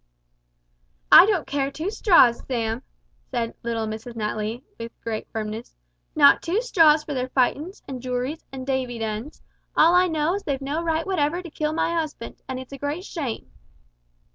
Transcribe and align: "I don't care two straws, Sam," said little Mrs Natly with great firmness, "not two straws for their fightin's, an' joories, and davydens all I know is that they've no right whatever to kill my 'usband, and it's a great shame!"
"I 1.11 1.27
don't 1.27 1.45
care 1.45 1.69
two 1.69 1.91
straws, 1.91 2.43
Sam," 2.47 2.81
said 3.29 3.53
little 3.61 3.85
Mrs 3.85 4.13
Natly 4.13 4.63
with 4.79 4.99
great 5.01 5.27
firmness, 5.29 5.75
"not 6.15 6.41
two 6.41 6.59
straws 6.63 7.03
for 7.03 7.13
their 7.13 7.29
fightin's, 7.29 7.83
an' 7.87 8.01
joories, 8.01 8.43
and 8.51 8.65
davydens 8.65 9.43
all 9.77 9.93
I 9.93 10.07
know 10.07 10.33
is 10.33 10.41
that 10.41 10.53
they've 10.53 10.61
no 10.61 10.81
right 10.81 11.05
whatever 11.05 11.43
to 11.43 11.51
kill 11.51 11.73
my 11.73 11.91
'usband, 12.01 12.41
and 12.49 12.59
it's 12.59 12.73
a 12.73 12.79
great 12.79 13.03
shame!" 13.05 13.51